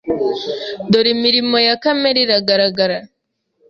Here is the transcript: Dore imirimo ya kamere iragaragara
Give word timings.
Dore 0.91 1.09
imirimo 1.15 1.55
ya 1.67 1.75
kamere 1.83 2.17
iragaragara 2.25 2.97